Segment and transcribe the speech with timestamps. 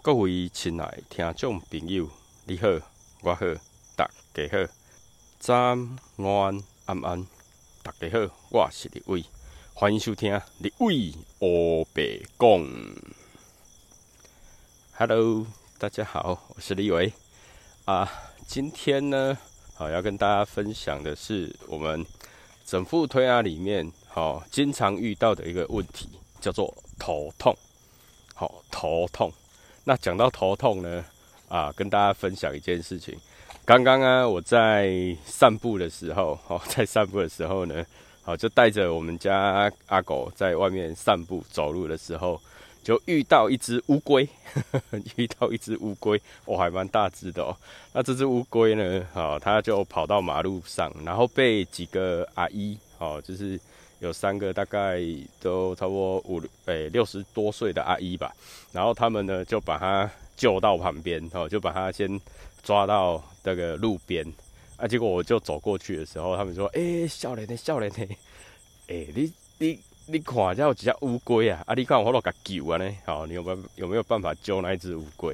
[0.00, 2.08] 各位亲爱听众朋友，
[2.44, 2.68] 你好，
[3.22, 3.40] 我好，
[3.96, 4.72] 大家好，
[5.40, 7.26] 早安、午安、安，
[7.82, 9.24] 大家好，我是李伟，
[9.74, 12.64] 欢迎收听李伟欧白讲。
[14.96, 15.44] Hello，
[15.78, 17.12] 大家好，我是李伟
[17.84, 18.08] 啊。
[18.46, 19.36] 今天呢，
[19.74, 22.06] 好要跟大家分享的是我们
[22.64, 26.08] 整副推拿里面好经常遇到的一个问题，
[26.40, 27.54] 叫做头痛。
[28.34, 29.32] 好，头痛。
[29.88, 31.02] 那讲到头痛呢，
[31.48, 33.16] 啊，跟大家分享一件事情。
[33.64, 37.82] 刚刚啊，我在散步的时候，哦， 在散步的时候呢，
[38.20, 42.38] 好，就带着我们家阿狗在外面散步走路的时候，
[42.84, 44.28] 就遇到一只乌龟，
[45.16, 47.56] 遇到一只乌龟，哦，还蛮大只的哦。
[47.94, 53.58] 那这只乌龟呢，好，它就跑到马路上，然后被几个阿姨，哦，就是。
[54.00, 55.00] 有三个大概
[55.40, 58.32] 都差不多五六诶六十多岁的阿姨吧，
[58.72, 62.08] 然后他们呢就把他救到旁边，哦，就把他先
[62.62, 64.24] 抓到那个路边，
[64.76, 68.06] 啊，结果我就走过去的时候，他们说，诶，少年的少年的，
[68.86, 75.32] 诶，你你你看，这有几只乌龟啊，啊，你看我都给救啊呢，好，你有办有有没有办法救那一只乌龟？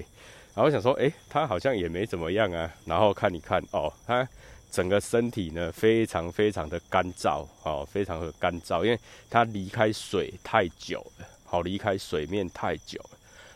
[0.54, 4.26] 然后我想说，诶，它好像也没怎么样啊，然后看一看，哦，它。
[4.74, 8.98] 整个身体呢，非常非常的干燥，哦，非常的干燥，因为
[9.30, 13.10] 它离开水太久了，好，离开水面太久了。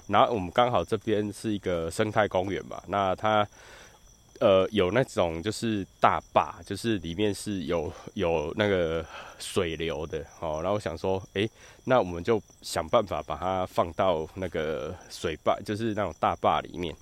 [0.07, 3.45] 然后我们刚好这边是一个生态公园嘛，那它
[4.39, 9.05] 呃有那种就是大坝，就是里面是有有那个
[9.41, 11.51] 水流的，哦，然后我想说，诶，
[11.83, 16.95] 那我们就想办法把它放到那个水坝，就是那种大坝里面，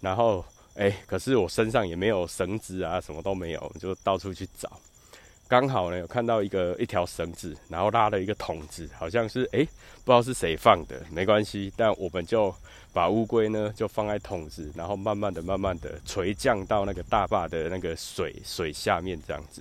[0.00, 0.42] 然后。
[0.74, 4.70] 哎，可是我身上也没有绳子啊，什么都没有，就到处去找。
[5.48, 9.66] 刚好呢，有看到一个一条绳子，然后拉了一个桶子，好像是哎，
[10.04, 11.72] 不知道是谁放的，没关系。
[11.76, 12.54] 但我们就
[12.92, 19.60] 把乌龟呢，就放在桶子，然后慢慢的、慢慢的垂降到那个大坝的那个水水下面这样子，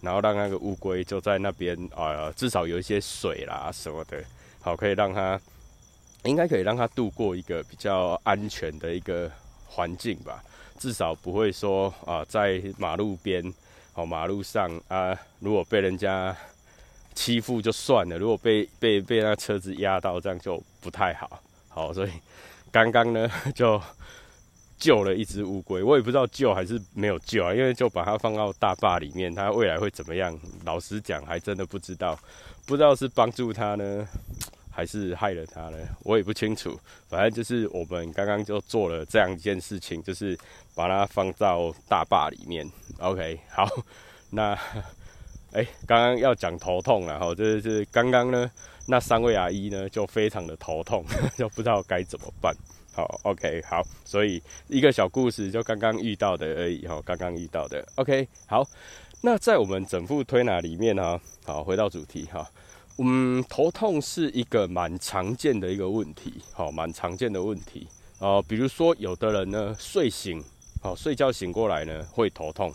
[0.00, 4.24] 然后让那个乌龟就在那边啊，至少有一些水啦什么的，
[4.62, 5.38] 好，可以让它
[6.24, 9.30] 应该可以让它度过一个比较安全的一个。
[9.76, 10.42] 环境吧，
[10.78, 13.44] 至少不会说啊，在马路边
[13.92, 16.34] 哦，马路上啊，如果被人家
[17.14, 21.42] 欺负就算了，如果被被被那车子压到，这样就不太好。
[21.68, 22.10] 好，所以
[22.72, 23.78] 刚刚呢 就
[24.78, 30.38] 救了一只乌龟，我也不知道救还是没有救啊，因为就把它放到大坝里面，它未来会怎么样？
[30.64, 32.18] 老实讲，还真的不知道，
[32.66, 34.08] 不知道是帮助它呢。
[34.76, 35.78] 还是害了他呢？
[36.04, 36.78] 我也不清楚。
[37.08, 40.38] 反正就是我们刚刚就做了这样一件事情，就是
[40.74, 42.70] 把它放到大坝里面。
[42.98, 43.66] OK，好。
[44.28, 44.52] 那
[45.52, 48.50] 哎，刚刚要讲头痛了哈，就是刚刚呢，
[48.86, 51.02] 那三位阿姨呢就非常的头痛，
[51.38, 52.54] 就不知道该怎么办。
[52.92, 53.82] 好，OK，好。
[54.04, 57.82] 所以一个小故事，就刚刚遇到的而已哈，刚刚遇到的。
[57.94, 58.62] OK，好。
[59.22, 62.46] 那在我们整副推拿里面呢，好，回到主题哈。
[62.98, 67.86] 嗯，头痛是一个蛮常见的一个问题，好，蛮常见的问题
[68.18, 68.40] 啊。
[68.40, 70.42] 比如说，有的人呢睡醒，
[70.80, 72.72] 好，睡觉醒过来呢会头痛，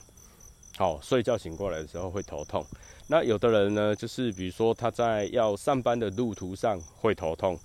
[0.78, 2.64] 好，睡觉醒过来的时候会头痛。
[3.08, 7.60] 那有的人呢，就是比如说他在要上班的路途上会头痛，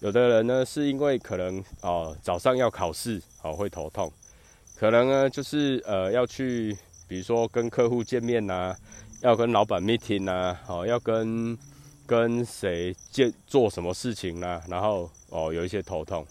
[0.00, 4.12] 有的人呢是因为可能啊早上要考试，好会头痛，
[4.76, 8.74] 可能呢就是呃要去，比如说跟客户见面呐，
[9.22, 11.56] 要跟老板 meeting 呐，好要跟。
[12.10, 14.60] 跟谁见做什么事情呢？
[14.66, 16.26] 然后哦，有一些头痛。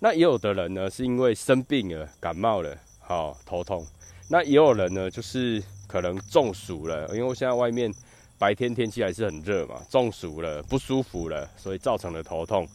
[0.00, 3.86] 那也有的人呢，是因为生病了，感冒了，好头痛。
[4.28, 7.88] 那也有人呢，就是可能中暑了，因为现在外面
[8.36, 12.66] 白天天气还是很热嘛，中暑了，不舒服了，所以造成了头痛。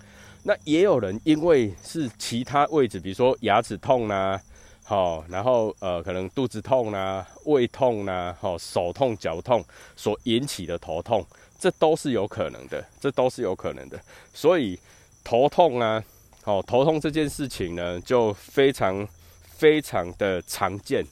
[0.44, 4.42] 那也有人因为是其他位置，比如说牙齿痛啦，
[4.86, 9.62] 好，然后呃，可能肚子痛啦、胃痛啦、好手痛、脚痛
[9.98, 11.26] 所引起的头痛。
[11.60, 14.00] 这都是有可能的，这都是有可能的。
[14.34, 14.80] 所以
[15.24, 16.04] 头痛啊，
[16.46, 19.08] 哦，头痛这件事情呢，就非常
[19.44, 21.04] 非常的常见。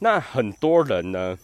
[0.00, 1.36] 那很多人呢，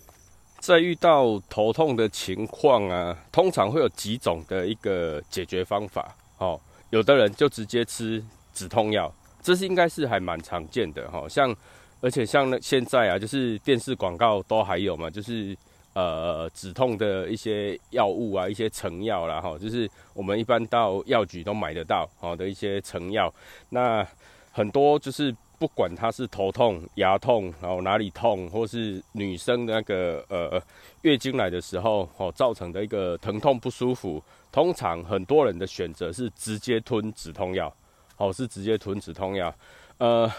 [0.61, 6.15] 在遇到头痛的情况啊，通常会有几种的一个解决方法。
[6.39, 6.61] 哦，
[6.91, 8.23] 有的人就直接吃
[8.53, 9.13] 止痛药，
[9.43, 11.11] 这是应该是还蛮常见的。
[11.11, 11.55] 哈，像
[12.01, 15.57] 而且像那现在啊，就是电视广告都还有嘛，就是。
[15.95, 23.33] 呃，止痛的一些药物啊，一些成药啦，哈，就是我们一般到药局都买得到，好的一些成药。
[23.69, 24.07] 那
[24.51, 30.61] 很多就是不管它是头痛、牙痛，然后哪里痛，或是女生的那个呃
[31.03, 37.71] 月经来的时候，哦造成的一个疼痛不舒服，通常很多人的选择是直接吞止痛药，
[38.17, 39.55] 哦，是直接吞止痛药。
[39.99, 40.31] 呃，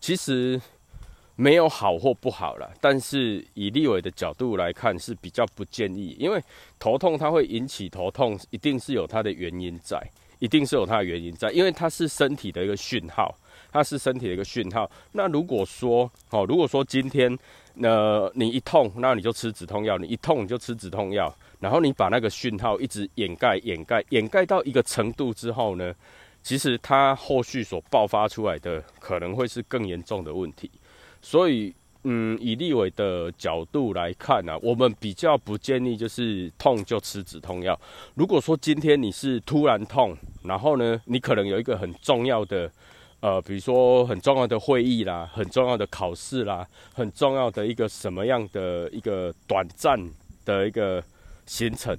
[0.00, 0.60] 其实
[1.40, 6.42] 没有好或不好了，但是以立伟的角度来看是比较不建议，因为
[6.80, 10.04] 头痛它会引起头痛，一定是有它的原因在，
[10.40, 13.32] 一定是有它的原因在，因为它是身体的一个讯号，
[13.70, 14.90] 它是身体的一个讯号。
[15.12, 17.38] 那如果说，哦，如果说今天，
[17.74, 25.94] 那你一痛，那你就吃止痛药，你一痛你就吃止痛药，然后你把那个讯号一直掩盖、掩盖、掩盖到一个程度之后呢？
[26.40, 30.70] 其实它后续所爆发出来的可能会是更严重的问题，
[31.20, 31.74] 所以，
[32.04, 37.78] 嗯，以立伟的角度来看呢，我们比较不建议就是痛就吃止痛药。
[38.14, 42.70] 如果说今天你是突然痛，然后呢，你可能有一个很重要的，
[43.20, 49.98] 呃，比如说很重要的会议啦，很重要的考试啦，很重要的一个什么样的一个短暂
[50.44, 51.02] 的一个
[51.46, 51.96] 行程。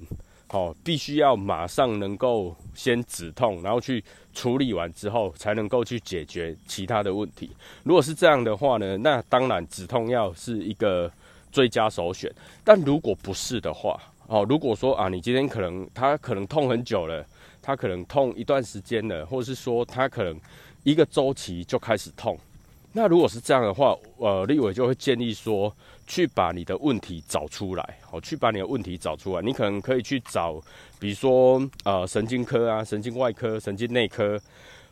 [0.52, 4.02] 哦，必须要马上能够先止痛，然后去
[4.32, 7.50] 处理完之后，才能够去解决其他的问题。
[7.84, 11.08] 如果是这样的话呢，那当然止痛药是一个
[11.52, 12.28] 最佳首选。
[12.64, 17.24] 但如果不是的话，哦，如果说啊，你今天可能他可能痛很久了，
[17.62, 20.36] 他可能痛一段时间了，或者是说他可能
[20.82, 22.36] 一个周期就开始痛。
[22.92, 25.72] 那如果是这样的话，呃，立伟就会建议说，
[26.10, 29.40] 去把你的问题找出来，好，去把你的问题找出来。
[29.42, 30.60] 你可能可以去找，
[30.98, 34.36] 比如说呃神经科啊、神经外科、神经内科，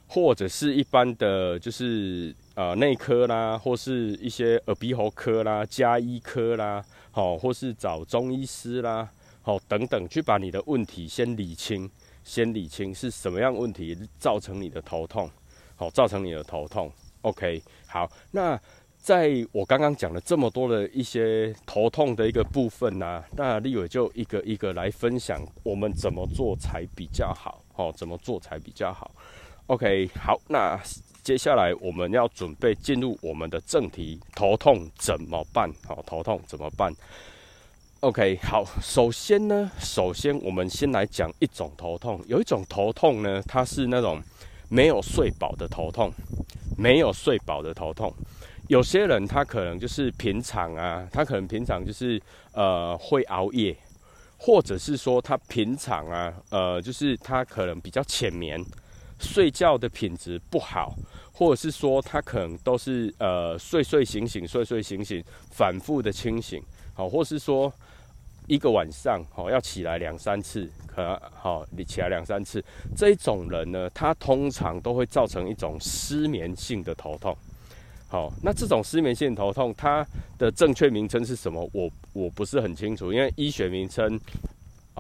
[0.07, 9.11] 或者是一般的就是呃内科啦，或是一些耳鼻喉科啦、加医科啦，好，或是找中医师啦，
[9.43, 11.91] 好等等，去把你的问题先理清，
[12.23, 15.29] 先理清是什么样问题造成你的头痛，
[15.75, 16.93] 好，造成你的头痛。
[17.23, 18.59] OK，好，那
[19.01, 29.11] 在我刚刚讲了这么多的一些头痛的一个部分呢，那立伟就一个一个来分享我们怎么做才比较好，哦，怎么做才比较好
[29.69, 30.79] ？OK，好，那
[31.23, 35.73] 接下来我们要准备进入我们的正题，头痛怎么办？
[35.87, 36.93] 好，头痛怎么办
[38.01, 44.21] ？OK，好，首先呢，首先我们先来讲一种头痛，有一种头痛呢，它是那种
[44.69, 46.13] 没有睡饱的头痛。
[46.81, 48.15] 没有睡饱的头痛，
[48.69, 52.21] 有些人他可能就是平常啊，他可能平常就是
[52.53, 53.75] 呃会熬夜，
[54.37, 58.63] 或者是说他平常啊，呃就是他可能比较浅眠，
[59.19, 60.95] 睡觉的品质不好，
[61.33, 66.63] 或者是说他可能都是呃睡睡醒醒睡睡醒醒，反复的清醒，
[66.93, 67.73] 好，或是说
[68.47, 70.71] 一个晚上好要起来两三次。
[70.95, 72.63] 呃，好，你起来两三次，
[72.97, 77.35] 这一种人呢，他通常都会造成一种失眠性的头痛。
[78.09, 80.07] 好，那这种失眠性头痛，它
[80.39, 81.69] 的正确名称是什么？
[81.73, 84.19] 我我不是很清楚，因为医学名称。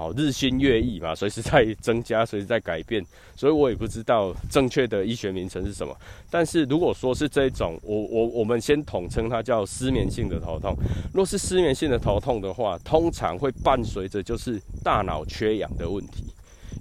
[0.01, 5.93] 哦，日新月异嘛，随时在增加，随时在改变，所以我也不知道正确的医学名称是什么。
[6.31, 10.73] 但是如果说是这种，我我我们先统称它叫失眠性的头痛。
[11.13, 16.33] 若是失眠性的头痛的话，通常会伴随着就是大脑缺氧的问题，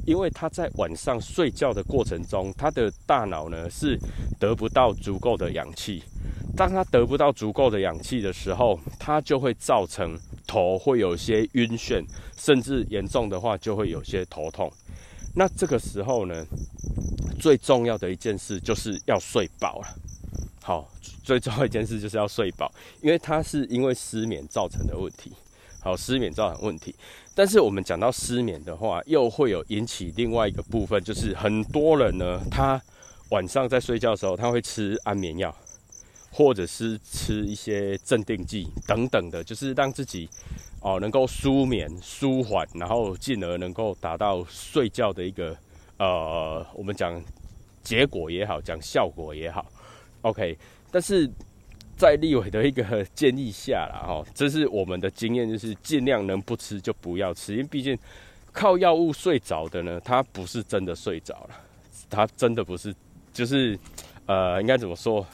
[0.05, 3.97] 因为他在晚上睡觉的过程中，他的大脑呢是
[4.37, 6.03] 得不到足够的氧气。
[6.57, 10.17] 当他得不到足够的氧气的时候，他就会造成
[10.47, 12.03] 头会有些晕眩，
[12.35, 14.69] 甚至严重的话就会有些头痛。
[15.35, 16.43] 那这个时候呢，
[17.39, 19.87] 最重要的一件事就是要睡饱了。
[20.63, 20.89] 好，
[21.23, 22.71] 最重要一件事就是要睡饱，
[23.01, 25.31] 因为它是因为失眠造成的问题。
[25.79, 26.93] 好，失眠造成问题，
[27.35, 32.81] 但是我们讲到失眠的话，又会有引起另外一个部分，就是很多人呢，他
[33.29, 35.55] 晚上在睡觉的时候，他会吃安眠药。
[36.37, 40.29] 或者是吃一些镇定剂等等的，就是让自己
[40.81, 45.57] 哦能够舒眠、舒缓，然后进而能够达到睡觉的一个
[45.97, 47.19] 呃，我们讲
[47.81, 49.65] 结果也好，讲效果也好
[50.21, 50.55] ，OK。
[50.91, 51.27] 但是
[51.97, 57.97] 在立伟的一个建议下啦，哈，这是我们的经验，就是尽量能不吃就不要吃，因为毕竟
[58.51, 61.59] 靠药物睡着的呢，他不是真的睡着了，
[62.11, 62.93] 他真的不是，
[63.33, 63.75] 就是
[64.27, 65.25] 呃，应该怎么说？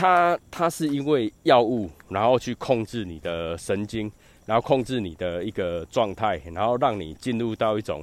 [0.00, 4.10] 它它是因为药物，然后去控制你的神经，
[4.46, 8.02] 然后控制你的一个状态，然后让你进入到一种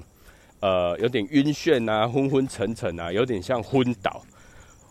[0.60, 4.22] 呃有点晕眩啊、昏昏沉沉啊，有点像昏倒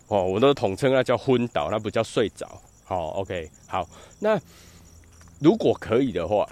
[0.09, 0.21] 哦。
[0.21, 2.45] 我都统称那叫昏倒，那不叫睡着。
[2.83, 3.87] 好，OK，好。
[4.19, 4.37] 那
[5.39, 6.45] 如果可以的话，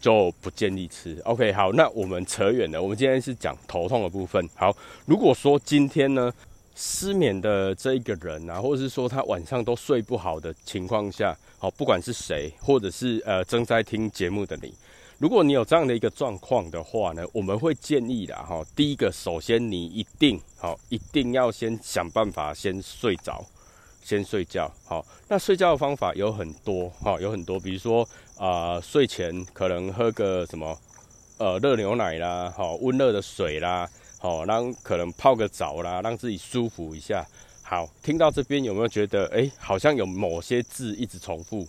[0.00, 1.20] 就不建议吃。
[1.24, 1.72] OK，好。
[1.72, 4.48] 那我们扯远了，我们今天是讲头痛的部分。
[4.54, 4.72] 好，
[5.06, 6.32] 如果说今天呢？
[6.74, 14.74] 失眠的这一个人啊，或者是说他晚上都睡不好的情况下，好，不管是谁，或者是呃正在听节目的你，
[15.18, 23.44] 如果你有这样的一个状况的话呢，我们会建议的哈，第一个，首先你一定好，一定要先想办法先睡着，
[24.02, 24.72] 先睡觉。
[24.84, 30.76] 好，那睡觉的方法有很多哈，有很多，比如说啊，睡前可能喝个什么
[31.38, 33.88] 呃热牛奶啦，好温热的水啦，
[34.22, 37.26] 好让可能泡个澡啦，让自己舒服一下。
[37.60, 41.66] 好，听到这边有没有觉得哎，好像有某些字一直重复？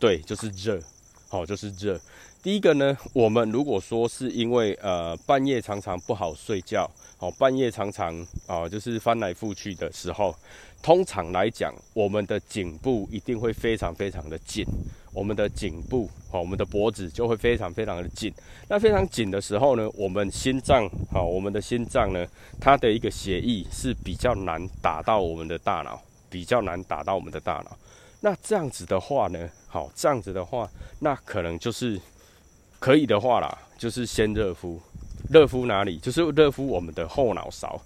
[0.00, 0.82] 对，就是热，
[1.28, 2.00] 好，就是热。
[2.42, 6.90] 第一个呢，我们如果说是因为呃半夜常常不好睡觉，
[7.22, 8.14] 哦半夜常常
[8.48, 10.34] 啊就是翻来覆去的时候，
[10.82, 14.66] 通常来讲，我们的颈部一定会非常非常的紧，
[15.14, 18.34] 我们的颈部哦我们的脖子就会非常非常的紧。
[18.68, 22.26] 那非常紧的时候呢，我们心脏好，我们的心脏呢，
[22.60, 27.78] 它的一个血液是比较难打到我们的大脑，比较难打到我们的大脑。
[28.20, 32.00] 那这样子的话呢，好这样子的话，那可能就是。
[32.82, 34.80] 可以的话啦，就是先热敷，
[35.30, 35.98] 热敷哪里？
[35.98, 37.80] 就是热敷我们的后脑勺，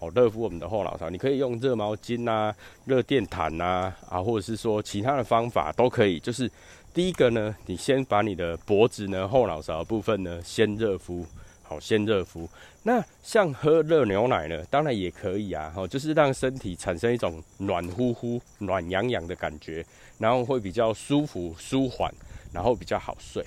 [0.00, 1.08] 哦，热敷我们的后脑勺。
[1.08, 2.54] 你可以用热毛巾呐、
[2.84, 6.18] 热电毯呐，啊，或者是说其他的方法都可以。
[6.20, 6.50] 就是
[6.92, 11.24] 第一个呢，你先把你的脖子呢、后脑勺部分呢先热敷，
[11.62, 12.48] 好，先热敷。
[12.82, 19.84] 那像喝热牛奶呢，当然也可以啊，哦，就是让身体产生一种暖乎乎、暖洋洋的感觉，
[20.18, 22.12] 然后会比较舒服、舒缓，
[22.52, 23.44] 然后比较好睡。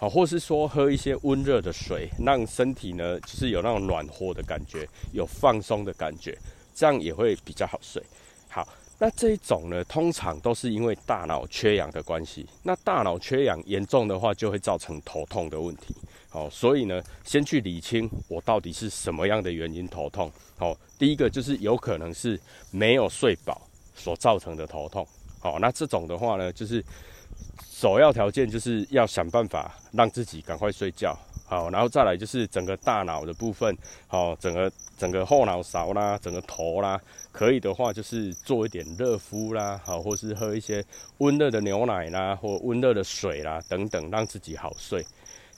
[0.00, 6.34] 好，或是说喝一些温热的水，让身体呢，就是有那种暖和的感觉，有放松的感觉，
[6.74, 8.02] 这样也会比较好睡。
[8.48, 8.66] 好，
[8.98, 12.48] 那这一种呢，通常都是因为大脑缺氧的关系。
[12.62, 15.94] 那大脑缺氧严重的话，就会造成头痛的问题。
[16.30, 20.32] 好，所以呢，先去理清我到底是什么样的原因头痛。
[20.56, 22.40] 好，第一个就是有可能是
[22.70, 25.06] 没有睡饱所造成的头痛。
[25.40, 26.82] 好，那这种的话呢，就是。
[27.70, 33.74] 首要条件就是要想办法让自己赶快睡觉，好，然后再来就是整个大脑的部分，
[34.06, 37.00] 好，整个整个后脑勺啦，整个头啦，
[37.32, 40.84] 可以的话就是做一点热敷啦，好，或是喝一些
[41.18, 45.02] 温热的牛奶啦，或温热的水啦等等，让自己好睡。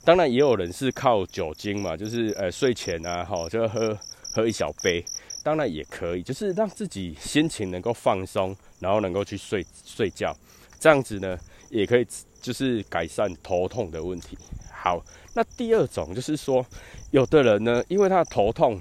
[0.05, 3.97] 当然也有人是靠酒精嘛，就是呃睡前啊，好就喝
[4.33, 5.03] 喝一小杯，
[5.43, 10.33] 当然也可以，就是让自己心情能够放松，然后能够去睡睡觉，
[10.79, 11.37] 这样子呢。
[11.73, 12.05] 也可以，
[12.39, 14.37] 就是改善头痛的问题。
[14.71, 15.03] 好，
[15.33, 16.63] 那第二种就是说，
[17.09, 18.79] 有的人呢，因为他的头痛，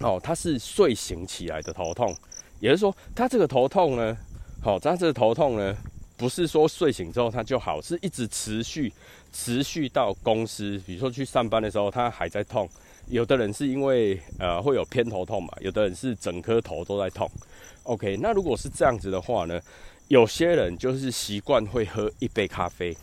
[0.00, 2.12] 哦，他是睡醒起来的头痛，
[2.58, 4.16] 也就是说，他这个头痛呢，
[4.60, 5.76] 好，他这个头痛呢，
[6.16, 8.92] 不是说睡醒之后他就好，是一直持续，
[9.32, 12.68] 持续到公司，比如说去上班的时候，他还在痛。
[13.08, 17.30] 有的人是因为呃会有偏头痛嘛，有的人是整颗头都在痛。
[17.84, 19.60] OK，那如果是这样子的话呢？
[20.12, 22.94] 有些人就是习惯会喝一杯咖啡，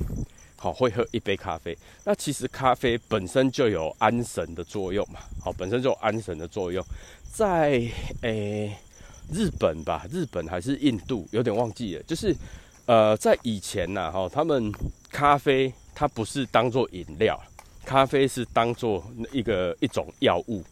[0.55, 1.75] 好，会喝一杯咖啡。
[2.05, 6.85] 那其实咖啡本身就有安神的作用嘛，好，本身就有安神的作用。
[7.33, 7.81] 在
[8.21, 8.77] 诶
[9.33, 12.03] 日本吧，日本还是印度，有点忘记了。
[12.03, 12.31] 就是
[12.85, 14.71] 呃，在以前呐，哈，他们
[15.09, 17.41] 咖啡它不是当做饮料，
[17.85, 20.63] 咖啡是当做一个一种药物。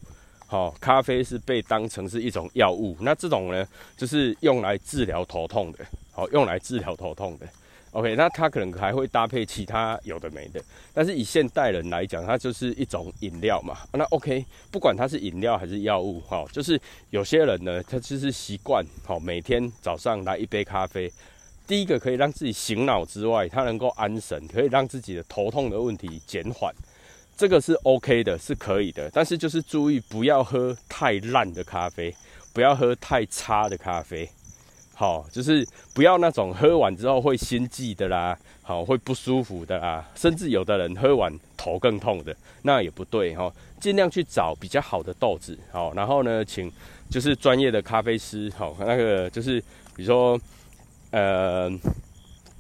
[0.45, 2.95] 好，咖啡是被当成是一种药物。
[2.99, 3.67] 那这种呢，
[3.97, 5.79] 就是用来治疗头痛的。
[6.17, 7.47] 好，用来治疗头痛的
[7.91, 10.59] ，OK，那它可能还会搭配其他有的没的，
[10.91, 13.77] 但是以现代人来讲，它就是一种饮料嘛。
[13.93, 16.81] 那 OK，不管它是饮料还是药物，哈，就是
[17.11, 21.13] 有些人呢，他就是习惯，好，每天早上来一杯咖啡，
[21.67, 26.73] 第一个可以让自己醒脑之外，它能够安神，可以让自己的头痛的问题减缓，
[27.37, 29.07] 这个是 OK 的，是可以的。
[29.13, 32.11] 但是就是注意不要喝太烂的咖啡，
[32.53, 34.27] 不要喝太差的咖啡。
[34.99, 35.63] 好，就是
[35.93, 43.53] 不要那种喝完之后会心悸的啦，好会不舒服的啦，甚至有的人喝完头更痛的，那也不对哈。
[43.79, 46.71] 尽量去找比较好的豆子，好，然后呢，请
[47.11, 49.61] 就是专业的咖啡师，好，那个就是
[49.95, 50.39] 比如说
[51.11, 51.69] 呃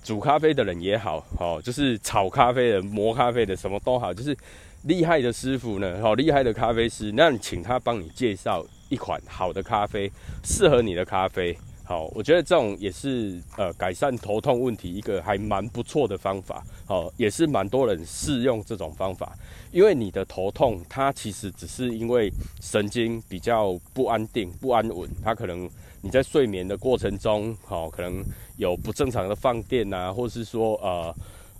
[0.03, 4.37] 煮咖啡的人也好，好，就是炒咖啡的、磨咖啡的，什么都好，就是
[4.83, 10.11] 厉害的师傅呢，好厉害的咖啡师，那你请他帮你介绍一款好的咖啡，
[10.43, 11.57] 适合你的咖啡。
[11.87, 16.61] 好，我觉得这种也是呃改善头痛问题一个还蛮不错的方法。
[16.85, 19.33] 好，也是蛮多人试用这种方法，
[19.71, 22.29] 因为你的头痛它其实只是因为
[22.59, 25.69] 神经比较不安定、不安稳，它可能
[26.01, 28.21] 你在睡眠的过程中，好可能
[28.57, 31.15] 有不正常的放电呐，或是说呃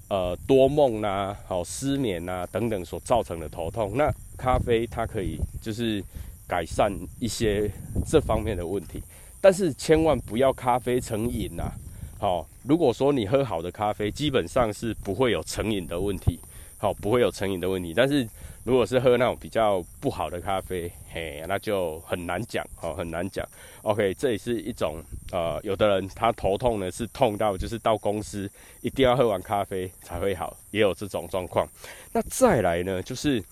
[0.10, 3.94] 呃多梦呐、好失眠呐等等所造成的头痛。
[3.96, 6.04] 那咖啡它可以就是
[6.46, 7.72] 改善一些
[8.06, 9.02] 这方面的问题。
[9.40, 11.72] 但是千万不要咖啡成瘾呐！
[12.20, 16.40] 好，如果说你喝好的咖啡，基本上是不会有成瘾的问题。
[16.80, 17.94] 好，不会有成瘾的问题。
[17.96, 18.28] 但是
[18.64, 23.48] 如果是喝那种比较不好的咖啡，嘿，那就很难讲，哦，很难讲。
[23.82, 25.02] OK，这也是一种，
[25.32, 28.50] 呃，有的人他头痛呢是痛到就是到公司
[28.82, 31.68] 一定要喝完咖啡才会好，也有这种状况。
[32.14, 33.44] 那再来呢，就是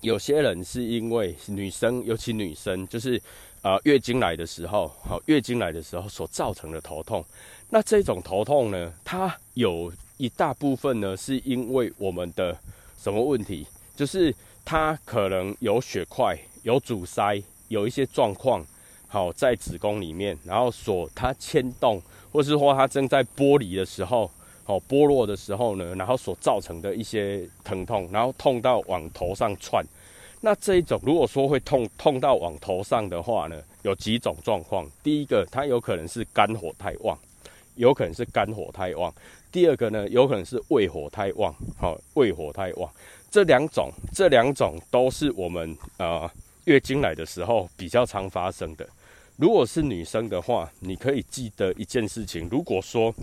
[0.00, 3.20] 有些人是因为女生，尤其女生，就是
[3.66, 7.24] 呃月经来的时候，好，月经来的时候所造成的头痛。
[7.68, 12.56] 那这种头痛呢，它有一大部分呢，是因为我们的
[12.96, 13.66] 什么问题？
[13.96, 14.32] 就是
[14.64, 18.64] 它可能有血块、有阻塞、有一些状况，
[19.08, 24.30] 好在子宫里面，然后所它牵动，或是说它正在剥离的时候，
[24.62, 29.84] 好剥落的时候呢，然后所造成的一些疼痛，然后痛到往头上窜。
[30.40, 34.88] 那这一种如果说会痛痛到往头上的话呢，有几种状况。
[35.02, 37.18] 第一个，它有可能是肝火太旺。
[37.76, 39.14] 有可能是肝火太旺，
[39.52, 41.54] 第二个呢，有可能是胃火太旺。
[41.76, 42.90] 好，胃火太旺，
[43.30, 46.26] 这两种，这两种都是我们呃
[46.64, 48.88] 月经来的时候比较常发生的。
[49.36, 53.14] 如果是女生的话，你可以记得一件事情：如果说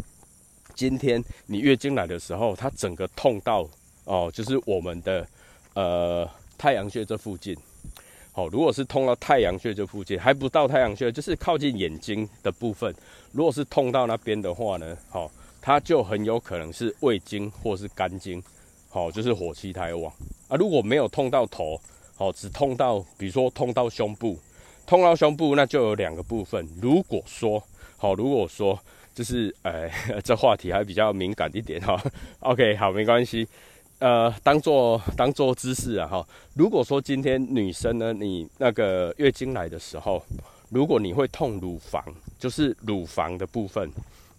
[0.76, 3.68] 今天你月经来的时候，它整个痛到
[4.04, 5.28] 哦，就是我们的
[5.74, 7.56] 呃太阳穴这附近。
[8.32, 12.92] 好，如果是痛到太阳穴这附近，还不到太阳穴，就是靠近眼睛的部分。
[13.32, 15.30] 如果是痛到那边的话呢，好，
[15.62, 18.42] 它就很有可能是胃经或是肝经，
[18.90, 20.12] 好，就是火气太旺
[20.48, 20.58] 啊。
[20.58, 21.80] 如果没有痛到头，
[22.16, 24.40] 好，只痛到，比如说痛到胸部，
[24.88, 26.68] 痛到胸部，那就有两个部分。
[26.82, 27.64] 如果说，
[27.98, 28.80] 好，如果说
[29.14, 29.92] 就是，哎，
[30.26, 32.02] 这话题还比较敏感一点哈。
[32.40, 33.48] OK，好，没关系。
[34.04, 36.28] 呃，当做当做姿势啊哈。
[36.56, 40.22] 如果说今天女生呢，你那个月经来的时候，
[40.68, 42.04] 如果你会痛乳房，
[42.38, 43.90] 就是乳房的部分，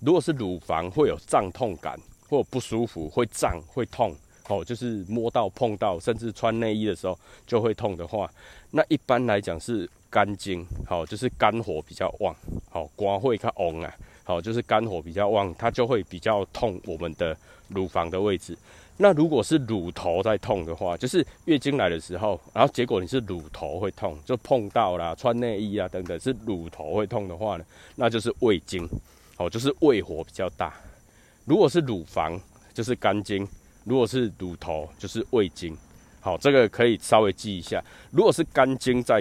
[0.01, 4.15] 如果是乳房会有胀痛感或不舒服，会胀会痛，
[4.51, 8.31] 哦，就是摸到碰到，甚至穿内衣的时候就会痛的话，
[8.73, 12.37] 那一般来讲是肝经，好，就是肝火比较旺，
[12.69, 17.35] 好，肝会较旺啊，好，就是肝火比较旺，它就会比较痛我们的
[17.69, 18.55] 乳房的位置。
[18.97, 27.65] 那如果是乳头在痛的话，就是月经来的时候，然后结果你是乳头会痛，就碰到啦、穿内衣啊等等，是乳头会痛的话呢，
[27.97, 28.89] 那就是胃经，
[29.37, 30.73] 哦，就是胃火比较大。
[31.45, 32.41] 如果是乳房，
[32.73, 33.45] 就是肝经；
[33.83, 35.77] 如果是乳头，就是胃经。
[36.21, 37.85] 好，这个可以稍微记一下。
[38.13, 39.21] 如果是肝经在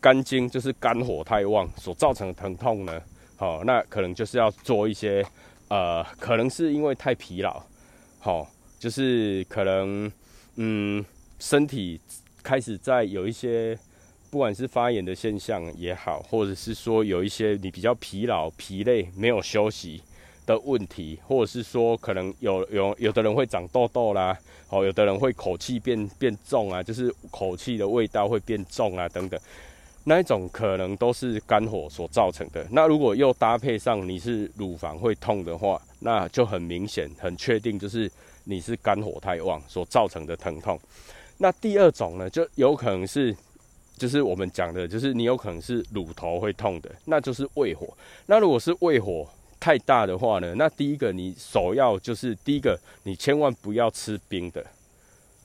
[0.00, 3.00] 肝经，就是肝火太旺所造成的疼痛呢，
[3.36, 5.24] 好，那可能就是要做一些，
[5.68, 7.62] 呃，可能是因为太疲劳，
[8.18, 8.48] 好。
[8.82, 10.10] 就是可能，
[10.56, 11.04] 嗯，
[11.38, 12.00] 身体
[12.42, 13.78] 开始在有一些，
[14.28, 20.02] 不管是发炎的现象也好，或者是说有一些你比较疲劳、疲累、没有休息
[20.46, 24.36] 的问题，或者是说可能有有有的人会长痘痘啦，
[24.68, 29.38] 哦，有的人会口气变变重啊，就是口气的味道会变重啊，等等，
[30.02, 32.66] 那一种可能都是肝火所造成的。
[32.72, 38.10] 那如果又搭配上你是乳房会痛的话，那就很明显、很确定就是。
[38.44, 40.78] 你是肝火太旺所造成的疼痛，
[41.38, 43.34] 那第二种呢，就有可能是，
[43.96, 47.88] 就是我们讲的，就是你有可能是乳头会痛的，那就是胃火。
[48.26, 49.28] 那如果是胃火
[49.60, 54.64] 太大的话呢，那第一个你首要就是第一个，你千万不要吃冰的，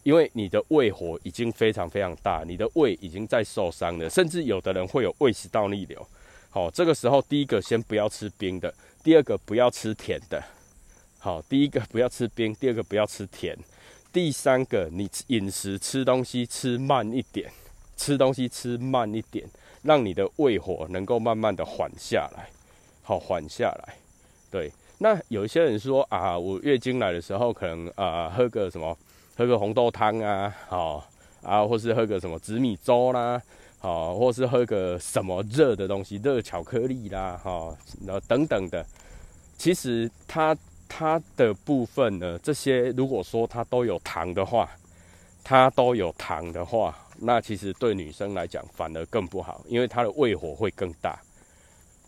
[0.04, 6.06] 因为你的胃火已经非常非常大，你的胃已经在受伤了，甚至有的人会有胃食道逆流。
[6.50, 10.44] 好，这个时候第一个先不要吃冰的，第二个不要吃甜的。
[11.20, 13.58] 好，第一个不要吃冰，第二个不要吃甜，
[14.14, 17.52] 第三个你饮食吃东西吃慢一点，
[17.98, 19.50] 吃东西吃慢一点，
[19.82, 22.48] 让你的胃火能够慢慢的缓下来，
[23.02, 23.96] 好缓下来。
[24.52, 28.96] 对，那有些人说啊，我月经来的时候可能啊喝个什么，
[29.36, 31.10] 喝个红豆汤啊，好
[31.42, 33.42] 啊，或是喝个什么紫米粥啦，
[33.80, 37.76] 好，或是喝个什么热的东西，热巧克力啦，哈，
[38.06, 38.86] 然后等等的，
[39.58, 40.56] 其实它。
[40.88, 44.70] 它的部分呢，这些如果说它都有糖的话，
[45.44, 51.20] 它都有糖的话，那其实对女生来讲反而更不好，因为它的胃火会更大，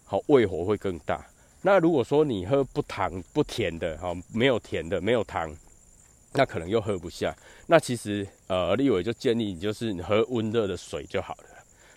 [0.06, 1.26] 好，胃火会更大。
[1.62, 5.54] 那如果说你喝不糖不甜的，哈，没有甜的，没有糖，
[6.34, 7.36] 那可能又喝不下。
[7.68, 11.50] 那其实呃，立伟就建议你就是喝温热的水就好了，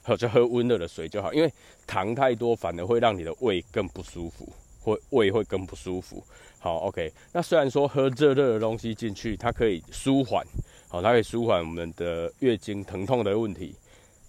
[0.02, 1.52] 好，就喝温热的水就好，因为
[1.86, 4.48] 糖太多反而会让你的胃更不舒服。
[4.84, 6.20] 会胃会更不舒服。
[6.62, 7.12] 好，OK。
[7.32, 10.46] 那虽然说喝热热的东西进去，它可以舒缓，
[10.86, 13.74] 好，它可以舒缓我们的月经疼痛的问题。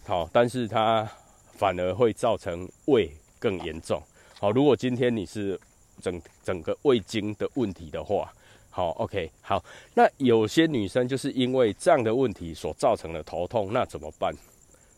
[0.04, 1.08] 好，但是它
[1.52, 4.02] 反而会造成胃更严重。
[4.40, 5.60] 好，如果今天你是
[6.02, 8.34] 整整个胃经的问题的话，
[8.72, 9.64] 好，OK，好。
[9.94, 14.34] 那有些女生就是因为这样的问题所造成的头痛，那怎么办？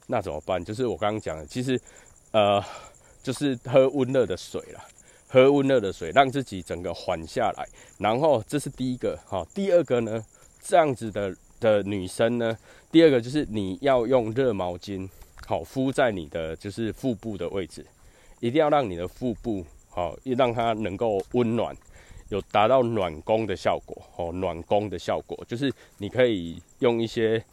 [0.07, 0.63] 那怎么办？
[0.63, 1.77] 就是我刚刚讲的，其实，
[2.31, 2.63] 呃，
[3.21, 4.85] 就是喝温热的水啦，
[5.35, 7.67] 喝温热的水，让自己整个缓下来。
[7.97, 9.43] 然后这是第一个，好。
[9.53, 10.23] 第二个呢，
[10.61, 12.57] 这样子的的女生呢，
[12.89, 15.09] 第二个就是你要用热毛巾，
[15.45, 17.85] 好敷在你的就是腹部的位置，
[18.39, 21.75] 一定要让你的腹部好，让它能够温暖。
[22.29, 27.43] 有达到暖宫的效果哦，暖宫的效果就是你可以用一些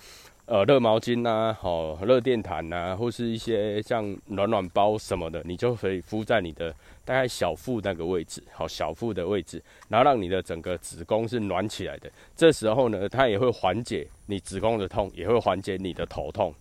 [0.47, 6.75] 呃热毛巾呐，哦热电毯呐，或是一些像暖暖包什么的，你就可以敷在你的
[7.05, 12.11] 大概小腹那个位置，好小腹的位置，然后让你的整个子宫是暖起来的。
[12.37, 16.53] 这时候呢，它也会缓解你子宫的痛，也会缓解你的头痛，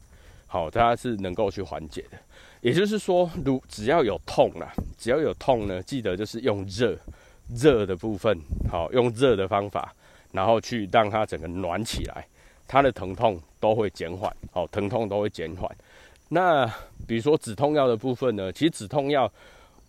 [0.48, 2.17] 好，它是能够去缓解的。
[2.62, 6.98] 也就是说，如只要有痛啦，只要有痛呢，记得就是用热。
[7.54, 8.39] 热的部分，
[8.70, 9.94] 好用热的方法，
[10.32, 12.26] 然后去让它整个暖起来，
[12.72, 15.70] 它的疼痛都会减缓，好疼痛都会减缓。
[16.30, 16.66] 那
[17.06, 19.30] 比如说止痛药的部分呢，其实止痛药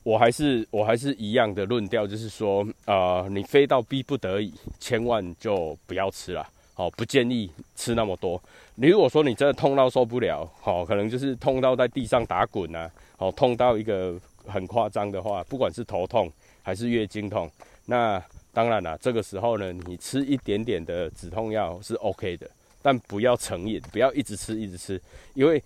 [0.02, 8.42] 我还是我还是一样的论调，就是说，呃，你非到逼不得已，千万就不要吃了，好不建议吃那么多。
[8.74, 16.28] 你如果说你真的痛到受不了，好可能就是痛到在地上打滚啊，好痛到一个很夸张的话，不管是头痛。
[16.64, 17.50] 还是月经痛，
[17.86, 22.48] 那当然了，这个时候呢，你吃一点点的止痛药是 OK 的，
[22.82, 25.00] 但不要成瘾，不要一直吃一直吃，
[25.34, 25.62] 因为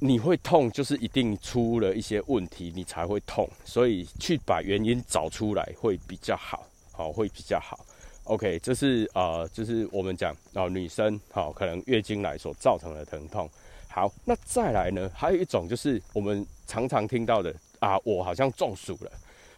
[0.00, 7.78] 你会痛，就是一定出了一些问题，你才会痛，所以去把原因找出来会比较好，好会比较好。
[8.24, 13.48] OK，这是呃，就是我们讲哦，女生好可能月经来所造成的疼痛。
[13.88, 19.12] 好，那再来呢，还有一种就是我们常常听到的啊，我好像中暑了。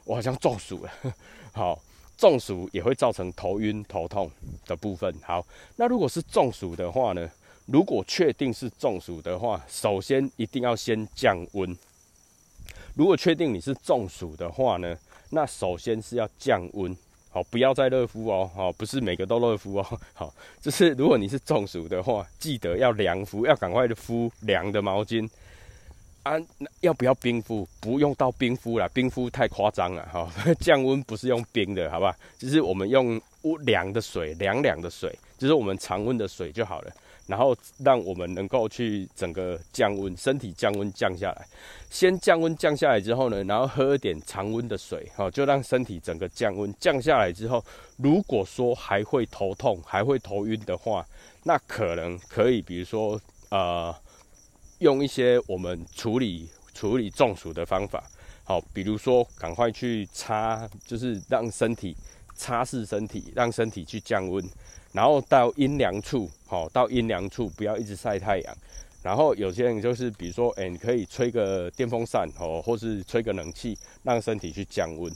[0.06, 0.92] 我好像中暑了，
[1.50, 1.80] 好，
[2.16, 4.30] 中暑也会造成头晕头痛
[4.66, 5.14] 的部分。
[5.22, 5.44] 好，
[5.76, 7.30] 那如果是中暑的话呢？
[7.66, 11.74] 如果确定是中暑的话，首先一定要先降温。
[12.94, 14.94] 如果确定你是中暑的话呢，
[15.30, 16.94] 那首先是要降温，
[17.30, 25.26] 好，不要再热敷哦，好，不是每个都热敷哦，好，就是如果你是中暑的话，记得要凉敷，要赶快的敷凉的毛巾。
[26.24, 27.68] 啊，那要不要冰敷？
[27.80, 30.26] 不用到冰敷了，冰敷太夸张了哈。
[30.58, 32.16] 降温不是用冰的，好吧？
[32.38, 33.20] 就是我们用
[33.66, 36.90] 凉的水，凉凉的水，就是我们常温的水就好了。
[37.26, 41.46] 然后让我们能够去整个降温，身体降温降下来。
[41.90, 47.62] 先降温降下来之后呢，然后喝一点常温的水，哈，就让身体整个降温降下来之后，
[47.98, 51.06] 如果说还会头痛，还会头晕的话，
[51.42, 53.94] 那可能可以，比如说呃。
[54.78, 58.02] 用一些我们处理处理中暑的方法，
[58.44, 61.96] 好，比如说赶快去擦，就是让身体
[62.34, 64.44] 擦拭身体，让身体去降温，
[64.92, 68.56] 然后到阴凉处，好，到阴凉处不要一直晒太阳。
[69.02, 75.12] 然后有些人就是，比如说，哎，你可以吹个电风扇，哦，或是吹个冷气，让身体去降温。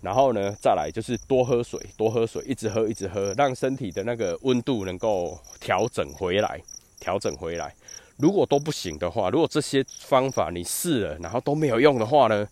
[0.00, 6.62] 然后呢，再来就是多喝水，多喝水，一直喝，一直喝，让身体的那个温度能够调整回来，
[7.00, 7.74] 调整回来。
[8.18, 12.48] 如果都不行的话，如果这些方法你试了，然后都没有用的话呢？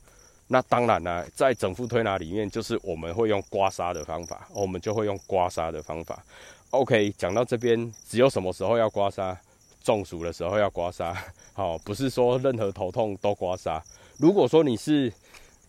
[0.48, 6.22] 那当然了，在整副推拿里面，就是我们会用刮痧的方法，我们就会用刮痧的方法。
[6.68, 9.34] OK，讲到这边，只有什么时候要刮痧？
[9.82, 11.16] 中暑的时候要刮痧。
[11.54, 13.80] 好，不是说任何头痛都刮痧。
[14.18, 15.10] 如果说你是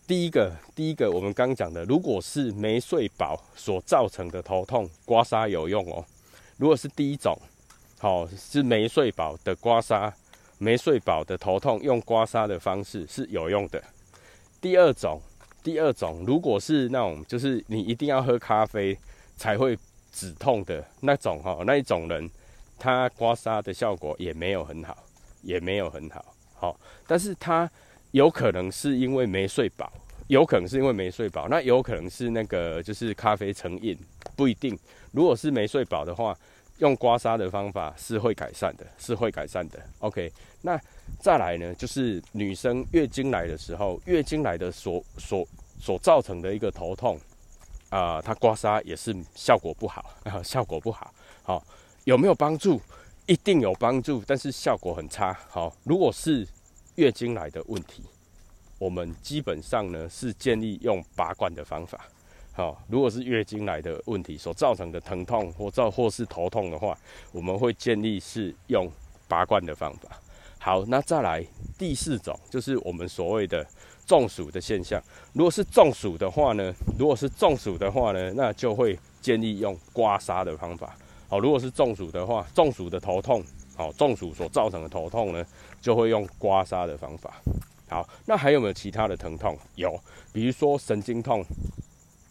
[0.06, 6.04] 第一个，第一个我们刚讲的，如果是没睡饱所造成的头痛，刮痧有用哦。
[6.58, 7.34] 如果是第一种。
[7.98, 10.12] 好，是没睡饱的刮痧，
[10.58, 13.82] 没睡饱的头痛，用刮痧的方式是有用的。
[14.60, 15.18] 第二种，
[15.62, 18.96] 第二种，如果是那种就是你一定要喝咖啡
[19.38, 19.76] 才会
[20.12, 22.30] 止痛的那种哈，那一种人，
[22.78, 24.96] 他刮痧的效果也没有很好，
[25.40, 26.22] 也没有很好。
[26.54, 27.68] 好，但是他
[28.10, 29.90] 有可能是因为没睡饱，
[30.26, 33.98] 有可能是因为没睡饱，那有可能是那个就是咖啡成瘾，
[34.36, 34.78] 不一定。
[35.12, 36.36] 如果是没睡饱的话。
[36.78, 39.78] 用刮痧的方法是会改善的，是会改善的。
[40.00, 40.30] OK，
[40.62, 40.78] 那
[41.20, 45.46] 再来呢，就是女生月经来的时候，月经来的所所
[45.80, 47.18] 所造成的一个头痛
[47.88, 51.12] 啊，它刮痧也是效果不好，啊 效果不好。
[51.42, 51.64] 好，
[52.04, 52.80] 有没有帮助？
[53.26, 55.32] 一定有帮助，但是效果很差。
[55.48, 56.46] 好，如果是
[56.96, 58.04] 月经来的问题，
[58.78, 62.06] 我们基本上呢是建议用拔罐的方法。
[62.56, 66.96] 好，如果是月经来的问题所造成的疼痛或造或是头痛的话，
[67.30, 68.90] 我们会建议是用
[69.28, 70.08] 拔罐的方法。
[70.58, 71.44] 好，那再来
[71.76, 73.62] 第四种，就是我们所谓的
[74.06, 74.98] 中暑的现象。
[75.34, 80.96] 如果是中暑的话呢，如果是中暑的话呢，那就会建议用刮痧的方法。
[81.28, 83.44] 好，如果是中暑的话，中暑的头痛，
[83.76, 85.44] 好，中暑所造成的头痛呢，
[85.82, 87.34] 就会用刮痧的方法。
[87.86, 89.58] 好，那还有没有其他的疼痛？
[89.74, 89.94] 有，
[90.32, 91.44] 比如说神经痛，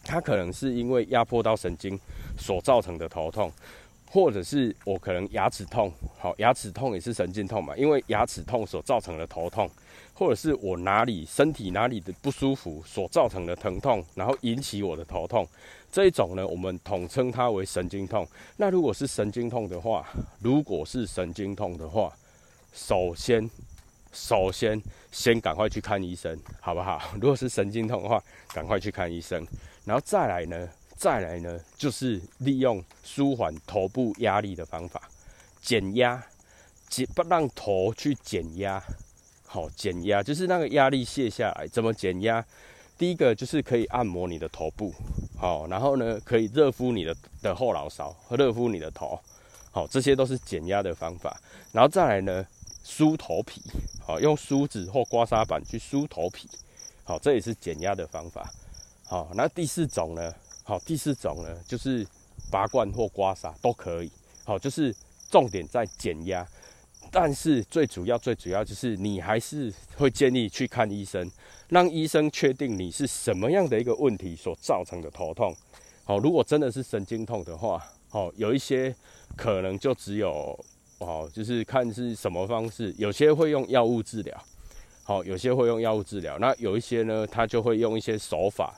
[0.05, 1.99] 它可能是因为压迫到神经
[2.37, 3.51] 所造成的头痛。
[4.07, 9.69] 或者是我可能牙齿痛，好，牙齿痛也是神经痛嘛，因为牙齿痛所造成的头痛，
[10.13, 15.45] 或者是我哪里身体哪里的不舒服所造成的疼痛，然后引起我的头痛，
[15.91, 18.25] 这一种呢，我们统称它为神经痛。
[18.55, 20.07] 那如果是神经痛的话，
[20.39, 22.15] 如果是神经痛的话，
[22.71, 23.49] 首先，
[24.13, 27.01] 首先先赶快去看医生，好不好？
[27.15, 29.45] 如果是神经痛的话，赶快去看医生，
[29.85, 30.69] 然后再来呢？
[30.97, 35.09] 再来呢，就是利用舒缓头部压力的方法，
[35.61, 36.25] 减压，
[36.87, 38.81] 减不让头去减压，
[39.45, 41.67] 好减压，就是那个压力卸下来。
[41.67, 42.43] 怎么减压？
[42.97, 44.93] 第一个就是可以按摩你的头部，
[45.37, 49.19] 好，然后呢可以热敷你的的后脑勺热敷你的头，
[49.71, 51.37] 好，这些都是减压的方法。
[51.73, 52.47] 然后再来呢，
[52.85, 53.61] 梳头皮，
[53.99, 56.49] 好，用梳子或刮痧板去梳头皮，
[57.03, 58.49] 好，这也是减压的方法。
[59.07, 60.33] 好，那第四种呢？
[60.63, 62.05] 好，第四种呢，就是
[62.49, 64.11] 拔罐或刮痧都可以。
[64.43, 64.93] 好，就是
[65.29, 66.43] 重点在减压，
[67.11, 71.29] 但是最主要、最主要就是你还是会建议去看医生，
[71.69, 75.55] 让医生确定你是什么样的一个问题所造成的头痛。
[76.03, 78.95] 好，如果真的是神经痛的话，好，有一些
[79.35, 80.59] 可能就只有，
[80.97, 84.43] 哦，就是看是什么方式，有些会用药物治疗，
[85.03, 88.75] 好，有些会用药物治疗，那有一些呢，他就会用一些手法。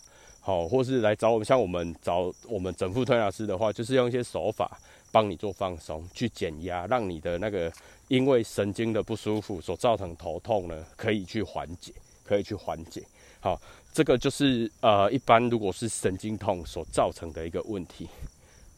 [0.47, 4.79] 好，或是来找我们，像我们找我们整副推拿师的话，就是用一些手法
[5.11, 7.69] 帮你做放松，去减压，让你的那个
[8.07, 11.91] 因为神经的不舒服所造成头痛呢，可以去缓解，
[12.23, 13.03] 可以去缓解。
[13.41, 18.07] 好，这个就是呃，一般如果是神经痛所造成的一个问题。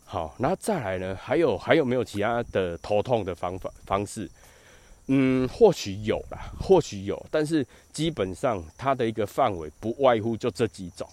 [0.05, 4.27] 好，那再来呢，还有还有没有其他的头痛的方法方式？
[5.05, 11.07] 嗯，或许有啦，或许有，但是基本上它的一个范围不外乎就这几种。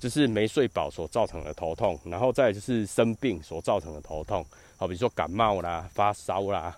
[0.00, 4.44] 就是没睡饱所造成的头痛，然后再就是生病所造成的头痛，
[4.76, 6.74] 好，比如说感冒啦、发烧啦，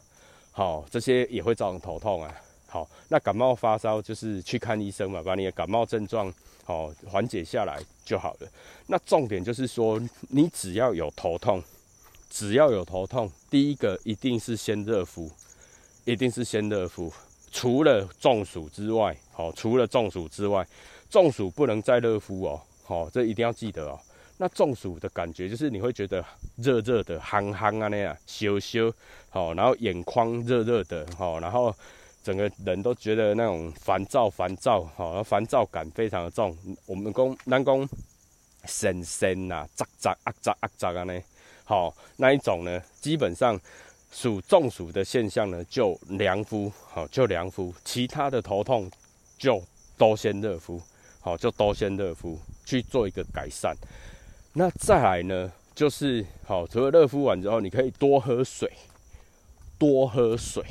[0.50, 2.34] 好，这些也会造成头痛啊。
[2.66, 6.32] 好，那感冒发烧就是去看医生嘛，把你的感冒症状
[6.64, 8.48] 好缓解下来就好了。
[8.86, 11.62] 那重点就是说，你只要有头痛，
[12.30, 15.30] 只要有头痛，第一个一定是先热敷，
[16.06, 17.12] 一定是先热敷。
[17.50, 20.66] 除了中暑之外，好，除了中暑之外，
[21.10, 22.58] 中暑不能再热敷哦。
[22.86, 23.98] 哦，这一定要记得哦。
[24.38, 26.24] 那中暑的感觉就是你会觉得
[26.56, 28.92] 热热的、憨憨啊那样，羞羞，
[29.30, 31.72] 好，然后眼眶热热的，好，然后
[32.24, 36.56] 整个人都觉得那种烦躁、烦躁，好，烦躁感非常的重。
[36.86, 37.88] 我们讲，南宫
[38.64, 41.20] 神神呐，扎扎啊扎啊扎啊呢，
[41.64, 43.60] 好，那一种呢，基本上
[44.10, 48.90] 属中暑的现象呢，就凉敷，好，就凉敷，其他的头痛
[49.38, 49.62] 就
[49.96, 50.80] 都先热敷，
[51.20, 52.36] 好，就都先热敷。
[52.64, 53.76] 去做一个改善，
[54.54, 58.70] 那再来呢，就是好，除了热敷完之后，你可以多喝水，
[59.78, 60.64] 多喝水，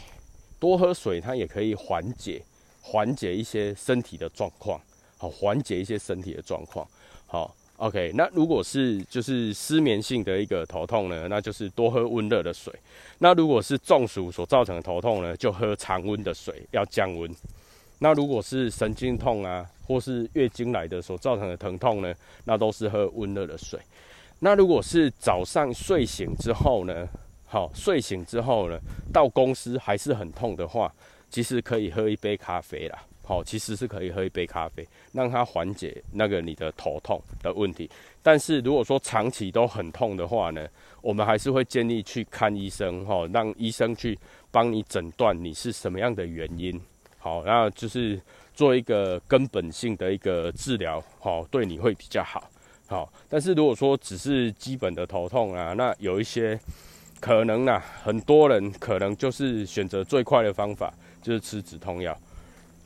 [0.59, 2.41] 多喝水，它也可以缓解
[2.81, 4.81] 缓解一些身体的状况，
[5.17, 6.87] 好，缓解一些身体的状况，
[7.27, 8.11] 好，OK。
[8.15, 12.73] 那如果是就是失眠性的一个头痛呢，那就是多喝温热的水。
[13.19, 17.29] 那如果是中暑所造成的头痛呢，就喝常温的水，要降温。
[18.03, 22.11] 那如果是神经痛啊，或是月经来的所造成的疼痛呢，
[22.45, 23.79] 那都是喝温热的水。
[24.39, 27.07] 那如果是早上睡醒之后呢，
[27.45, 28.79] 好，睡醒之后呢，
[29.13, 30.91] 到公司还是很痛的话，
[31.29, 33.03] 其实可以喝一杯咖啡啦。
[33.23, 37.87] 好，其实是可以喝一杯咖啡，让它缓解那个你的头痛的问题。
[38.23, 40.67] 但是如果说长期都很痛的话呢，
[41.03, 44.17] 我们还是会建议去看医生，哈，让医生去
[44.49, 46.81] 帮你诊断你是什么样的原因。
[47.23, 48.19] 好，那就是
[48.55, 52.49] 做一个根本性的一个治疗，好，对你会比较好。
[52.87, 56.59] 好，但是如果说只是基本的头痛啊，那有一些
[57.19, 62.17] 可能啊，很多人可能就是选择最快的方法，就是吃止痛药。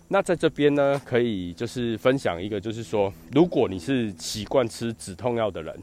[0.10, 5.74] 那在这边呢，可以就是分享一个，就是说，如果你是习惯吃止痛药的人，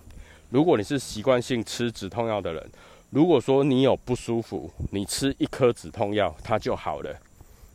[0.50, 2.70] 如果你是习惯性吃止痛药的人，
[3.10, 7.10] 如果说你有不舒服，你吃一颗止痛药，它就好了。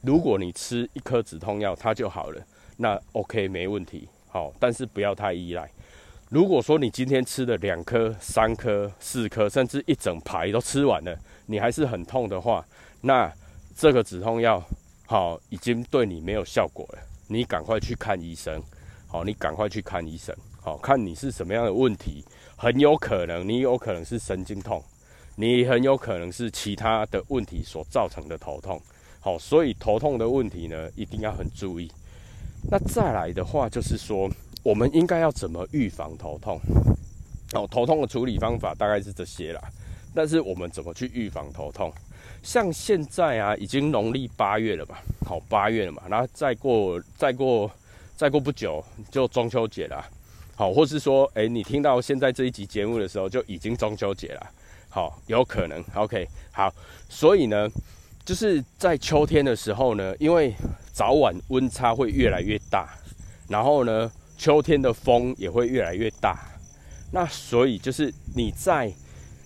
[0.08, 2.42] 如果你吃一颗止痛药，它就好了，
[2.78, 5.70] 那 OK 没问题，好，但是不要太依赖。
[6.30, 11.14] 如果说你今天吃了两颗、三颗、四颗，甚至一整排都吃完了，
[11.48, 12.66] 你还是很痛的话，
[13.02, 13.30] 那
[13.76, 14.64] 这个止痛药
[15.06, 18.64] 好已经对你没有效果了，你赶快去看医生，
[19.08, 22.24] 好，你赶快去看医生，好看你是什么样的问题，
[22.56, 24.82] 很有可能你有可能是神经痛，
[25.36, 28.82] 你很有可能是其他的问题所造成的头痛，
[29.28, 31.92] 好，所以头痛的问题呢，一定要很注意。
[32.72, 34.30] 那再来的话，就是说
[34.64, 36.58] 我们应该要怎么预防头痛？
[37.52, 39.62] 哦，头痛的处理方法大概是这些啦。
[40.16, 41.92] 但是我们怎么去预防头痛？
[42.42, 47.70] 像现在啊，已经农历八月了嘛，好，八月了嘛，然后再过再过
[48.16, 50.02] 再过不久就中秋节了，
[50.56, 54.50] 好，或是说，哎，你听到现在这一集节目的时候就已经中秋节了，
[54.88, 56.74] 好，有可能，OK，好，
[57.10, 57.70] 所以呢，
[58.28, 60.54] 就是在秋天的时候呢，因为
[60.92, 62.90] 早晚温差会越来越大，
[63.48, 66.38] 然后呢，秋天的风也会越来越大，
[67.14, 68.94] 那所以就是你在。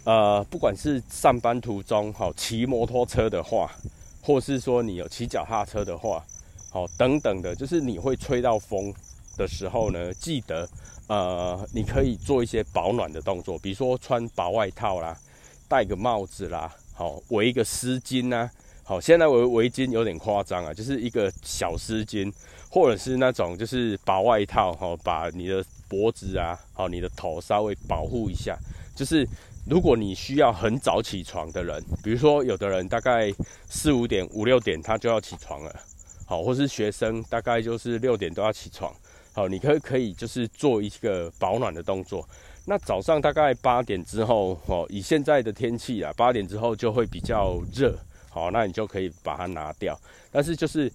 [0.03, 3.71] 呃，不管是上班途中，好骑摩托车的话，
[4.23, 6.25] 或是说你有骑脚踏车的话，
[6.71, 8.91] 好等等的，就是你会吹到风
[9.37, 10.67] 的时候呢，记得
[11.05, 15.15] 呃，你可以做一些保暖的动作，比如说穿薄外套啦，
[15.69, 18.49] 戴个帽子啦，好围一个丝巾呐，
[18.83, 22.31] 好现在围围巾有点夸张啊，就是一个小丝巾，
[22.69, 28.57] 或者是那种就是薄外套，哈把你的脖子啊，好你的头稍微保护一下，
[28.95, 29.27] 就是。
[29.69, 33.31] 如果你需要很早起床的人，比如说有的人大概
[33.69, 35.71] 四五点、五六点他就要起床了，
[36.25, 38.91] 好，或是学生大概就是六点都要起床，
[39.33, 42.27] 好，你可可以就是做一个保暖的动作。
[42.65, 47.95] 那早上大概八点之后，哦，以现在的天气啊，八点之后就会比较热，
[48.31, 49.95] 好，那你就可以把它拿掉。
[50.31, 50.91] 但是就是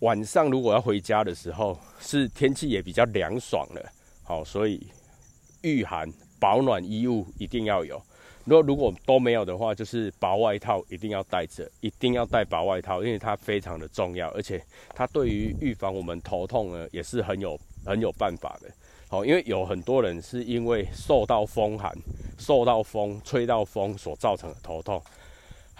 [0.00, 3.92] 晚上如果要回家的时候，是天气也比较凉爽了，
[4.24, 4.84] 好，所以
[5.62, 8.02] 御寒保暖衣物一定要有。
[8.44, 14.60] 如果如果都没有的话，就是薄外套一定要带着，一定要带薄外套，因为它非常的重要，而且
[14.94, 18.68] 它对于预防我们头痛呢，也是很有很有办法的。
[19.08, 21.94] 好，因为有很多人是因为受到风寒、
[22.38, 25.00] 受到风、吹到风所造成的头痛。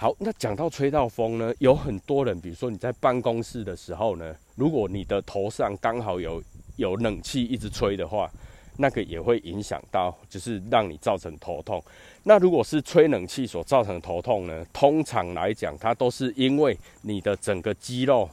[0.01, 6.43] 好，那讲到吹到风呢，有很多人，比如说你在办公室的时候呢，如果你的头上刚好有
[6.77, 8.31] 有冷气一直吹的话。
[8.77, 11.83] 那个也会影响到，就是让你造成头痛。
[12.23, 14.65] 那如果是吹冷气所造成的头痛呢？
[14.73, 18.27] 通常来讲，它都是因为你的整个肌肉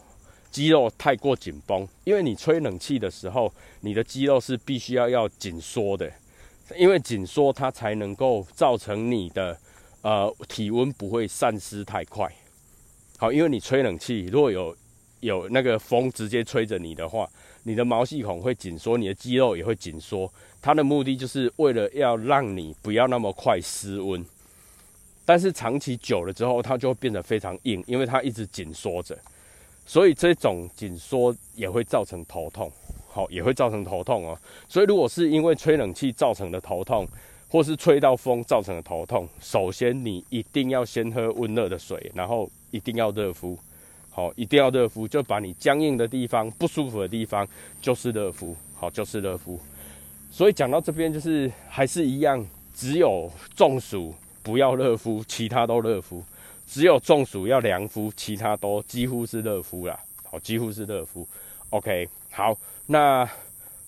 [0.50, 1.86] 肌肉太过紧绷。
[2.06, 3.52] 因为你吹冷气的时候，
[3.82, 6.10] 你的肌肉是必须要要紧缩的，
[6.78, 9.58] 因为紧缩它才能够造成你的
[10.08, 12.34] 呃体温不会散失太快。
[13.18, 14.74] 好，因为你吹冷气，如果有
[15.20, 17.30] 有那个风直接吹着你的话。
[17.64, 24.26] 你的毛细孔会紧缩，你的肌肉也会紧缩，它的目的就是为了要让你不要那么快失温。
[25.26, 29.20] 但是长期久了之后，它就会变得非常硬，因为它一直紧缩着，
[29.86, 32.72] 所以这种紧缩也会造成头痛，
[33.10, 34.40] 好，也会造成头痛哦。
[34.70, 37.06] 所以如果是因为吹冷气造成的头痛，
[37.50, 43.58] 或是吹到风造成的头痛，首先你一定要先喝温热的水，然后一定要热敷。
[44.10, 47.48] 好，一定要热敷，就把你僵硬的地方、不舒服的地方，
[47.82, 48.56] 就是热敷。
[48.76, 49.60] 好，就是热敷。
[50.32, 56.22] 所以讲到这边，就是还是一样，只有中暑不要热敷，其他都热敷；
[56.68, 59.98] 只有中暑要凉敷，其他都几乎是热敷啦。
[60.24, 61.28] 好，几乎是热敷。
[61.70, 62.58] OK，好，
[62.88, 63.30] 那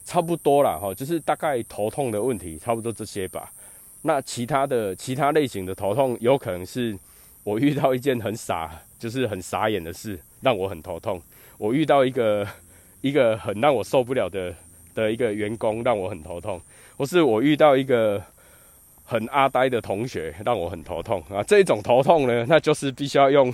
[0.09, 3.51] 差不多了哈，就是大概头痛的问题，差不多这些吧。
[4.01, 6.97] 那其他的其他类型的头痛，有可能是
[7.43, 8.71] 我遇到一件很傻。
[8.99, 11.21] 就是很傻眼的事，让我很头痛。
[11.57, 12.45] 我遇到一个
[12.99, 14.53] 一个很让我受不了的
[14.93, 16.59] 的一个员工，让我很头痛；
[16.97, 18.21] 或是我遇到一个
[19.05, 21.41] 很阿呆的同学，让我很头痛啊。
[21.43, 23.53] 这种头痛呢，那就是必须要用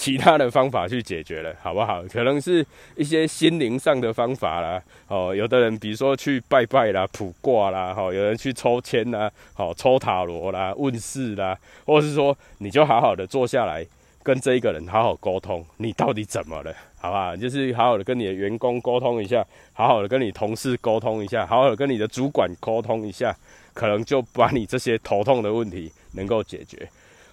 [0.00, 2.02] 其他的方法去解决了，好不好？
[2.04, 4.82] 可能是一些心灵上的方法啦。
[5.08, 13.86] 哦，有的人比如说去拜拜啦、卜卦啦，哈，有人去抽签啦，好抽塔罗啦、问事啦，或是说你就好好的坐下来。
[14.22, 16.74] 跟这一个人好好沟通，你到底怎么了？
[16.98, 17.34] 好不好？
[17.34, 23.34] 就是好好的跟你的员工沟通一下，好好的跟你同事沟通一下，好好的跟你的主管沟通一下，
[23.72, 26.86] 可能就把你这些头痛的问题能够解决。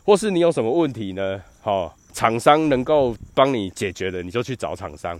[0.05, 1.41] 或是你有什么问题呢？
[1.61, 5.19] 好，厂商能够帮你解决的，你就去找厂商。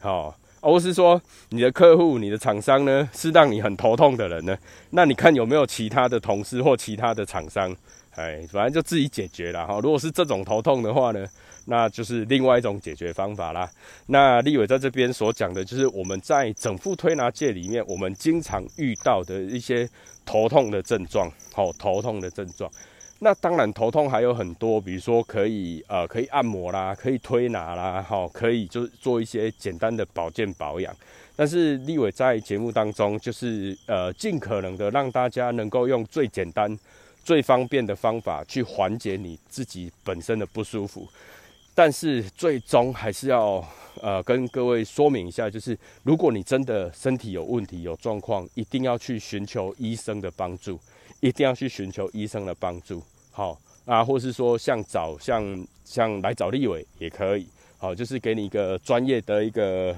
[0.00, 1.20] 好，或是说
[1.50, 4.56] 你的客户、你的厂商呢，是让你很头痛的人呢？
[4.90, 7.74] 那你看有没有其他的同事或其他的厂商？
[8.14, 9.80] 哎，反正就自己解决了哈。
[9.80, 11.24] 如果是这种头痛的话呢，
[11.64, 13.70] 那就是另外一种解决方法啦。
[14.06, 19.88] 那立伟在这边所讲的，就是我们在整副推拿界里面，我们经常遇到的一些
[20.26, 21.30] 头痛的症状。
[21.54, 22.70] 好，头痛的症状。
[23.24, 30.92] 那当然，头痛还有很多，比如说可以呃，可以按摩啦，可以推拿啦，哈，可以就是做一些简单的保健保养。
[31.36, 36.76] 但是立伟在节目当中，就是呃尽可能的让大家能够用最简单、
[37.22, 41.08] 最方便的方法去缓解你自己本身的不舒服。
[41.76, 43.64] 但是最终还是要
[44.00, 50.76] 呃跟各位说明一下，就是如果你真的身体有问题、有状况，一定要去寻求医生的帮助，
[51.20, 53.00] 一定要去寻求医生的帮助。
[53.32, 57.48] 好啊，或是说像找像像来找立伟也可以。
[57.78, 59.92] 好，就是给你一个专业的一个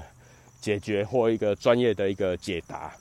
[0.59, 2.91] 解决或一个专业的一个解答。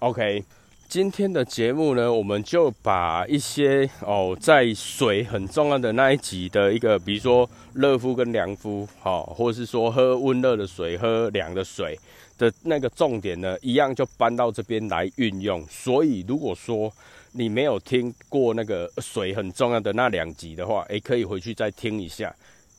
[0.00, 0.44] OK。
[0.86, 11.98] 今天的节目呢，我们就把一些哦，在水很重要的那一集的一个，比如说热敷跟凉敷，好，或是说喝温热的水、喝凉的水
[12.38, 15.66] 的那个重点呢，一样就搬到这边来运用。
[15.68, 16.92] 所以，如果说
[17.36, 22.34] 你没有听过那个水很重要的那两集的话，诶，可以回去再听一下。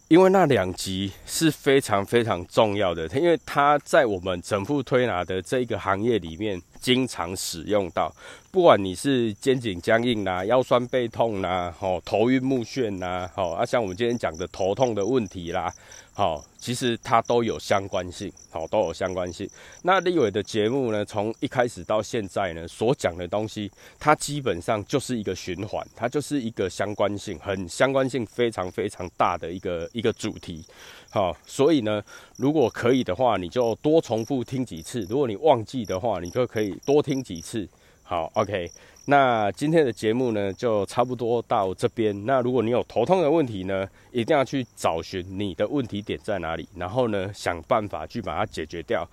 [0.07, 8.13] 因为那两集是非常非常重要的，因为它在我们整副推拿的这个行业里面经常使用到。
[8.51, 15.73] 不管你是肩颈僵硬啦、腰酸背痛啦、吼头晕目眩啦、吼啊，像我们今天讲的头痛的问题啦。
[16.13, 19.47] 好，其实它都有相关性，好，都有相关性。
[19.83, 30.65] 那立伟的节目呢，从一开始到现在呢，所讲的东西，它基本上就是一个循环，它就是一个相关性，很相关性非常非常大的一个一个主题。
[31.11, 32.01] 好，所以呢，
[32.37, 37.69] 如果可以的话，你就多重复听几次；如果你忘记的话，你就可以多听几次。
[38.01, 38.71] 好，OK。
[39.07, 42.25] 那今天的节目呢，就差不多到这边。
[42.25, 49.07] 那如果你有头痛的问题呢，一定要去找寻你的问题点在哪里，然后呢，想办法去把它解决掉。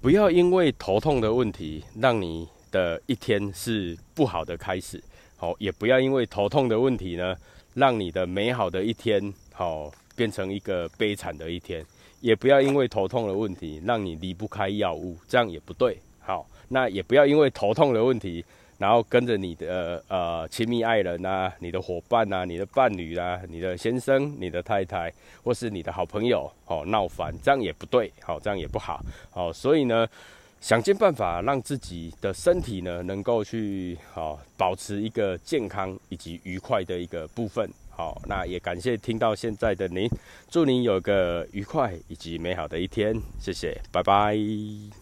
[0.00, 5.02] 不要因为头痛的问题，让你的一天是不好的开始。
[5.36, 7.36] 好，也不要因为头痛的问题呢，
[7.74, 11.84] 让你的美好的一天好变成一个悲惨的一天。
[12.22, 15.98] 也不要因为头痛的问题，让你离不开药物，这样也不对。
[16.20, 18.42] 好，那也不要因为头痛的问题。
[18.80, 25.12] 然后跟着你的呃亲密爱人呐，你的伙伴呐，你的伴侣啦，你的先生、你的太太，
[25.44, 30.08] 或是你的好朋友哦闹翻，这样也不对，好，这样也不好，好，所以呢，
[30.62, 40.08] 想尽办法让自己的身体呢能够去好保持一个健康以及愉快的一个部分，好，那也感谢听到现在的您，
[40.48, 44.99] 祝您有个愉快以及美好的一天，谢谢，拜拜。